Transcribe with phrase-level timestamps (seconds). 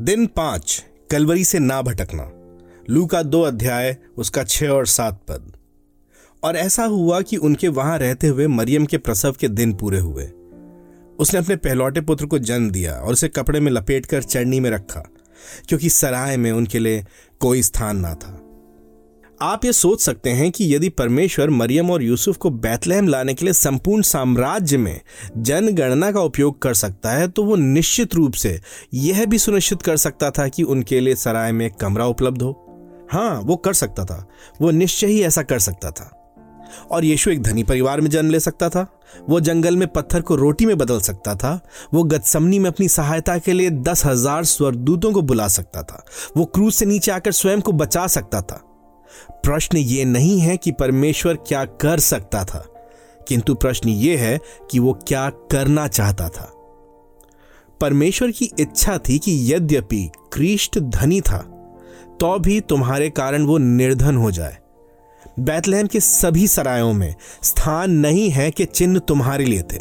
[0.00, 2.30] दिन पाँच, कलवरी से ना भटकना।
[2.90, 5.52] लू का दो अध्याय, उसका छह और सात पद।
[6.42, 10.24] और ऐसा हुआ कि उनके वहाँ रहते हुए मरियम के प्रसव के दिन पूरे हुए।
[11.18, 15.00] उसने अपने पहलौटे पुत्र को जन्म दिया और उसे कपड़े में लपेटकर चढ़नी में रखा,
[15.68, 17.04] क्योंकि सराय में उनके लिए
[17.40, 18.49] कोई स्थान ना था।
[19.42, 23.44] आप ये सोच सकते हैं कि यदि परमेश्वर मरियम और यूसुफ को बैतलहम लाने के
[23.44, 25.00] लिए संपूर्ण साम्राज्य में
[25.36, 28.60] जनगणना का उपयोग कर सकता है तो वो निश्चित रूप से
[28.94, 32.50] यह भी सुनिश्चित कर सकता था कि उनके लिए सराय में कमरा उपलब्ध हो।
[33.12, 34.28] हाँ वो कर सकता था।
[34.60, 36.16] वो निश्चय ही ऐसा कर सकता था।
[36.90, 38.86] और यीशु एक धनी परिवार में जन्म ले सकता था।
[39.28, 41.60] वो जंगल में पत्थर को रोटी में बदल सकता था।
[41.94, 46.04] वो गतसमनी में अपनी सहायता के लिए दस हज़ार स्वरदूतों को बुला सकता था।
[46.36, 48.66] वो क्रूज से नीचे आकर स्वयं को बचा सकता था।
[49.32, 52.64] प्रश्न ये नहीं है कि परमेश्वर क्या कर सकता था,
[53.28, 54.38] किंतु प्रश्न ये है
[54.70, 56.50] कि वो क्या करना चाहता था।
[57.80, 61.38] परमेश्वर की इच्छा थी कि यद्यपि क्रिस्ट धनी था
[62.20, 64.56] तो भी तुम्हारे कारण वो निर्धन हो जाए।
[65.40, 69.78] बैतलहम के सभी सरायों में स्थान नहीं है कि चिन्ह तुम्हारे लिए थे।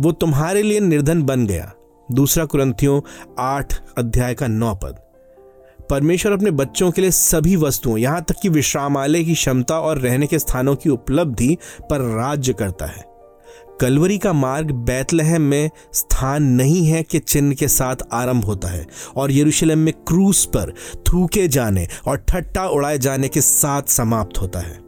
[0.00, 1.72] वो तुम्हारे लिए निर्धन बन गया।
[2.08, 3.00] दूसरा कुरंथियों
[3.38, 5.00] आठ अध्याय का नौ पद।
[5.90, 10.26] परमेश्वर अपने बच्चों के लिए सभी वस्तुओं, यहाँ तक कि विश्रामालय की क्षमता और रहने
[10.26, 11.56] के स्थानों की उपलब्धि
[11.90, 13.04] पर राज्य करता है।
[13.80, 18.86] कलवरी का मार्ग बैतलहम में स्थान नहीं है कि चिन्ह के साथ आरंभ होता है
[19.16, 20.72] और यरूशलेम में क्रूस पर
[21.08, 24.78] थूके जाने और ठट्टा उड़ाए जाने के साथ समाप्त होता है।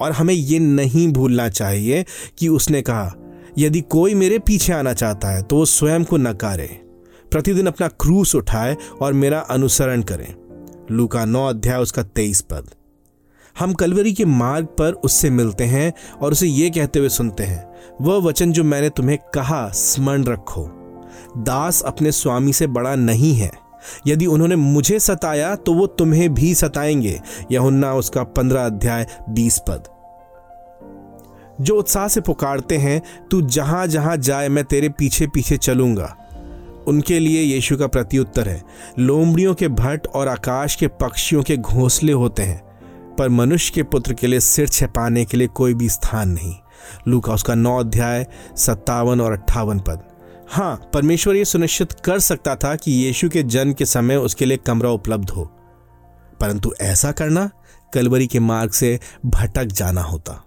[0.00, 2.04] और हमें यह नहीं भूलना चाहिए
[2.38, 3.12] कि उसने कहा,
[3.58, 6.68] यदि कोई मेरे पीछे आना चाहता है तो वो स्वयं को नकारे।
[7.30, 10.34] प्रतिदिन अपना क्रूस उठाए और मेरा अनुसरण करें।
[10.90, 12.70] लूका नौ अध्याय उसका तेईस पद।
[13.58, 17.74] हम कलवरी के मार्ग पर उससे मिलते हैं और उसे ये कहते हुए सुनते हैं,
[18.00, 20.68] वह वचन जो मैंने तुम्हें कहा, स्मरण रखो।
[21.38, 23.52] दास अपने स्वामी से बड़ा नहीं है।
[24.06, 27.20] यदि उन्होंने मुझे सताया तो वो तुम्हें भी सताएँगे।
[27.50, 29.84] यहुन्ना उसका पंद्रह अध्याय बीस पद।
[31.60, 36.16] जो उत्साह से पुकारते हैं, तू जहाँ जहाँ जाए, मैं तेरे पीछे पीछे चलूँगा।
[36.88, 38.62] उनके लिए यीशु का प्रत्युत्तर है।
[38.98, 42.62] लोमड़ियों के भट्ट और आकाश के पक्षियों के घोंसले होते हैं,
[43.16, 46.54] पर मनुष्य के पुत्र के लिए सिर छिपाने के लिए कोई भी स्थान नहीं।
[47.08, 48.26] लूका उसका नौ अध्याय,
[48.56, 50.02] सत्तावन और अट्ठावन पद।
[50.48, 54.56] हाँ परमेश्वर ये सुनिश्चित कर सकता था कि यीशु के जन्म के समय उसके लिए
[54.56, 55.44] कमरा उपलब्ध हो।
[56.40, 57.50] परंतु ऐसा करना
[57.94, 60.44] कलवरी के मार्ग से भटक जाना होता।